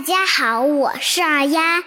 [0.00, 1.82] 大家好，我是二丫。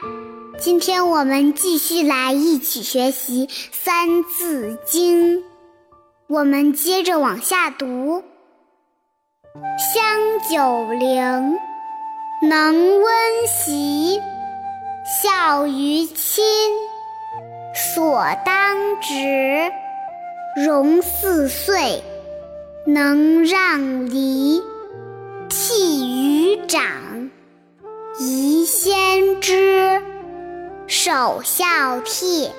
[0.59, 5.39] 今天我们继续来一起学习《三字经》，
[6.27, 8.23] 我们接着往下读：
[9.79, 10.05] 香
[10.47, 11.57] 九龄，
[12.47, 13.13] 能温
[13.47, 14.21] 席，
[15.23, 16.43] 孝于亲，
[17.95, 19.71] 所当执。
[20.63, 22.03] 融四岁，
[22.85, 24.61] 能让梨，
[25.49, 26.83] 悌于长，
[28.19, 29.99] 宜先知。
[30.85, 31.65] 首孝
[32.01, 32.51] 悌，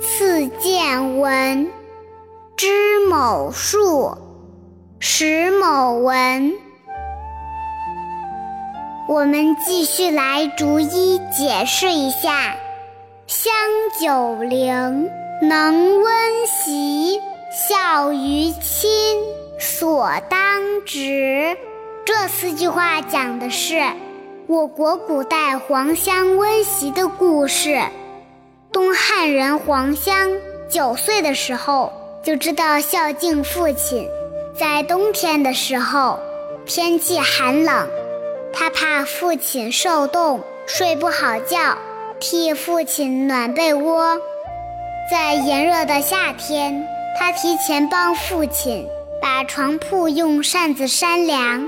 [0.00, 1.70] 次见闻，
[2.56, 4.18] 知某数，
[4.98, 6.54] 识某文。
[9.08, 12.56] 我们继续来逐一解释一下：
[13.28, 13.52] 香
[14.00, 15.08] 九龄，
[15.42, 17.20] 能温席，
[17.68, 18.90] 孝于亲，
[19.60, 21.56] 所当执。
[22.04, 23.80] 这四句话讲的是。
[24.46, 27.80] 我国古代黄香温席的故事。
[28.70, 30.32] 东汉人黄香
[30.68, 31.90] 九岁的时候
[32.22, 34.06] 就知道孝敬父亲。
[34.54, 36.18] 在冬天的时候，
[36.66, 37.88] 天气寒冷，
[38.52, 41.78] 他怕父亲受冻睡不好觉，
[42.20, 44.18] 替父亲暖被窝。
[45.10, 46.86] 在炎热的夏天，
[47.18, 48.86] 他提前帮父亲
[49.22, 51.66] 把床铺用扇子扇凉。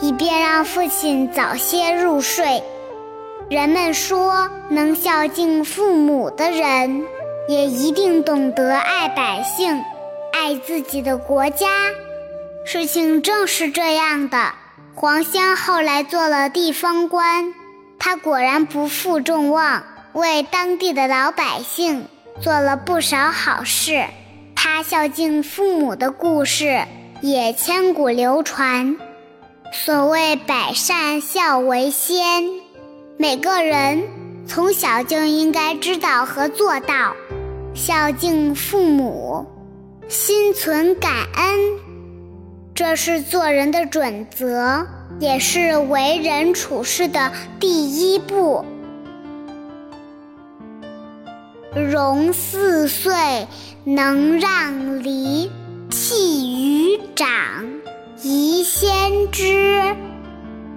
[0.00, 2.62] 以便让父亲早些入睡。
[3.48, 7.04] 人们说，能孝敬父母的人，
[7.48, 9.82] 也一定懂得爱百姓，
[10.32, 11.68] 爱自己的国家。
[12.64, 14.52] 事情正是这样的。
[14.94, 17.54] 黄香后来做了地方官，
[17.98, 22.08] 他果然不负众望，为当地的老百姓
[22.40, 24.04] 做了不少好事。
[24.54, 26.82] 他孝敬父母的故事
[27.20, 28.96] 也千古流传。
[29.72, 32.44] 所谓百善孝为先，
[33.16, 34.02] 每个人
[34.46, 37.14] 从小就应该知道和做到
[37.74, 39.46] 孝敬父母，
[40.08, 41.58] 心存感恩，
[42.74, 44.86] 这是做人的准则，
[45.20, 48.64] 也是为人处事的第一步。
[51.74, 53.46] 融四岁，
[53.84, 55.50] 能让梨，
[55.90, 57.64] 悌于长。
[58.28, 59.94] 宜先知，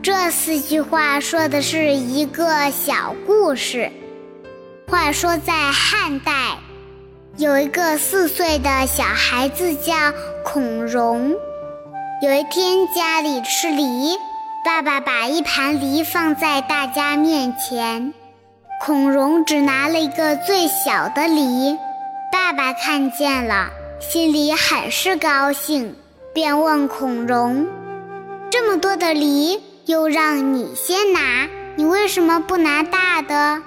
[0.03, 3.91] 这四句话说的是一个小故事。
[4.87, 6.59] 话说在汉代，
[7.37, 9.95] 有一个四岁的小孩子叫
[10.45, 11.35] 孔融。
[12.21, 14.15] 有一天家里吃梨，
[14.63, 18.13] 爸爸把一盘梨放在大家面前，
[18.85, 21.75] 孔融只拿了一个最小的梨。
[22.31, 25.95] 爸爸看见了，心里很是高兴。
[26.33, 27.67] 便问孔融
[28.51, 33.61] ：“这么多的梨，又让你先拿，你为什么不拿大的，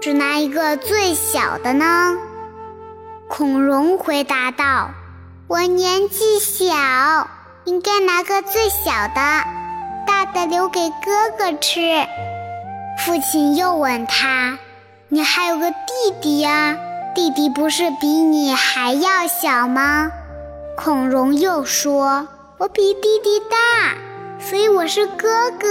[0.00, 2.16] 只拿一个最小的呢？”
[3.28, 4.90] 孔融回答道
[5.46, 7.28] ：“我年纪小，
[7.64, 9.44] 应该拿个最小的，
[10.06, 11.80] 大的留给哥哥吃。”
[12.98, 14.58] 父亲又问他
[15.08, 15.76] ：“你还有个弟
[16.20, 16.76] 弟呀？
[17.14, 20.10] 弟弟不是比你还要小吗？”
[20.80, 23.96] 孔融又说：“我比弟弟大，
[24.38, 25.66] 所以我是哥哥。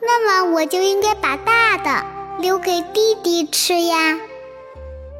[0.00, 2.06] 那么我就应该把大的
[2.38, 4.20] 留给弟弟吃呀。”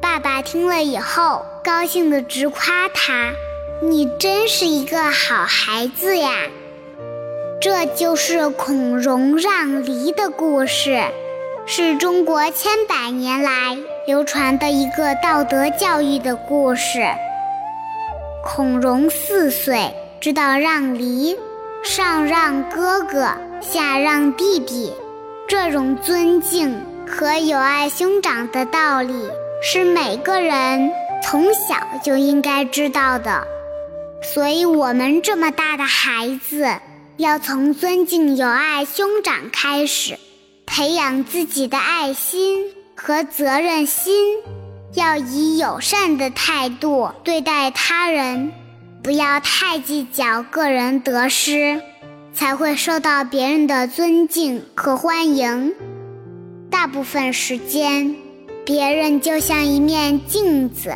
[0.01, 3.33] 爸爸听了以后，高兴的直夸他
[3.83, 6.31] ：“你真是一个好孩子呀！”
[7.59, 11.03] 这就是孔融让梨的故事，
[11.65, 13.77] 是中国千百年来
[14.07, 17.03] 流传的一个道德教育的故事。
[18.43, 21.37] 孔融四岁，知道让梨，
[21.83, 23.31] 上让哥哥，
[23.61, 24.91] 下让弟弟，
[25.47, 29.13] 这种尊敬和友爱兄长的道理，
[29.61, 30.91] 是每个人
[31.23, 33.45] 从小就应该知道的。
[34.23, 36.67] 所以，我们这么大的孩子，
[37.17, 40.17] 要从尊敬友爱兄长开始，
[40.65, 42.65] 培养自己的爱心
[42.95, 44.37] 和责任心。
[44.93, 48.51] 要以友善的态度对待他人，
[49.01, 51.81] 不要太计较个人得失，
[52.33, 55.73] 才会受到别人的尊敬和欢迎。
[56.69, 58.15] 大部分时间，
[58.65, 60.93] 别人就像一面镜子，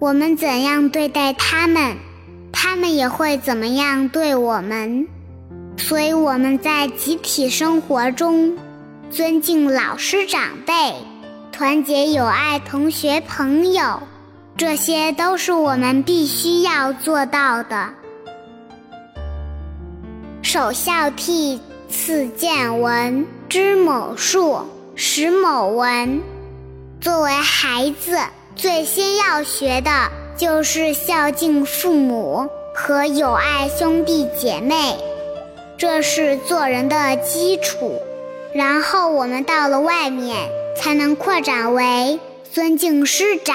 [0.00, 1.96] 我们怎样对待他们，
[2.52, 5.06] 他们也会怎么样对我们。
[5.76, 8.58] 所以我们在集体生活中，
[9.10, 10.94] 尊敬老师长辈。
[11.52, 14.00] 团结友爱，同学朋友，
[14.56, 17.90] 这些都是我们必须要做到的。
[20.40, 21.60] 首孝悌，
[21.90, 24.60] 次见闻，知某数，
[24.96, 26.22] 识某文。
[27.02, 28.18] 作为孩子，
[28.56, 29.90] 最先要学的
[30.36, 34.96] 就是孝敬父母和友爱兄弟姐妹，
[35.76, 38.00] 这是做人的基础。
[38.54, 40.36] 然后我们到了外面，
[40.76, 42.18] 才能扩展为
[42.52, 43.54] 尊敬师长，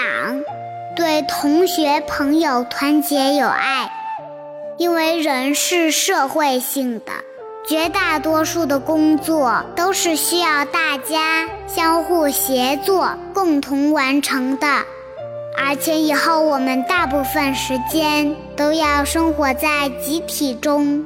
[0.95, 3.91] 对同学朋友团结友爱。
[4.77, 7.11] 因为人是社会性的，
[7.67, 14.67] 绝大多数的工作都是需要大家相互协作、共同完成的。
[15.59, 21.03] 而且以后我们大部分时间都要生活在集体中，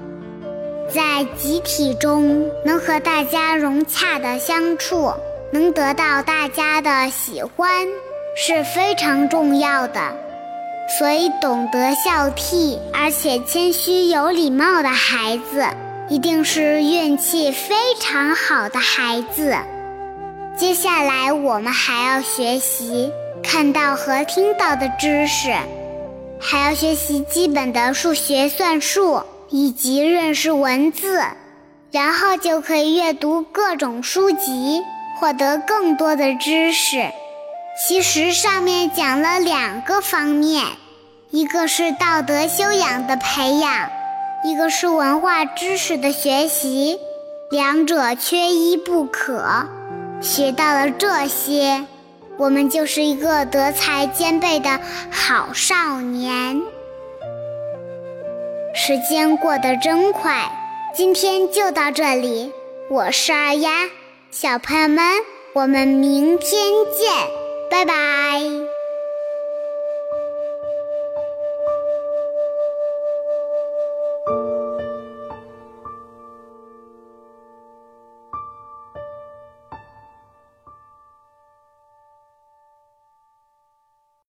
[0.93, 5.13] 在集体中能和大家融洽的相处，
[5.51, 7.87] 能得到大家的喜欢，
[8.35, 9.99] 是非常重要的。
[10.97, 15.65] 所以，懂得孝悌而且谦虚有礼貌的孩子，
[16.09, 19.55] 一定是运气非常好的孩子。
[20.57, 23.11] 接下来，我们还要学习
[23.41, 25.53] 看到和听到的知识，
[26.39, 31.21] 还要学习基本的数学算术以及认识文字，
[31.91, 34.81] 然后就可以阅读各种书籍，
[35.21, 37.11] 获得更多的知识。
[37.87, 40.65] 其实上面讲了两个方面，
[41.29, 43.91] 一个是道德修养的培养，
[44.43, 46.99] 一个是文化知识的学习，
[47.51, 49.67] 两者缺一不可。
[50.19, 51.85] 学到了这些，
[52.37, 54.79] 我们就是一个德才兼备的
[55.11, 56.59] 好少年。
[58.73, 60.51] 时间过得真快，
[60.95, 62.51] 今天就到这里，
[62.89, 63.69] 我是二丫，
[64.31, 65.03] 小朋友们，
[65.51, 66.49] 我们明天
[66.97, 67.11] 见。
[67.69, 68.70] 拜拜。